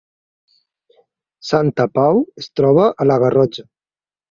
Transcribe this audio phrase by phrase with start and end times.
[1.51, 3.71] Santa Pau es troba a la Garrotxa